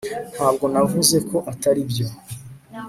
[0.35, 2.05] ntabwo navuze ko atari byo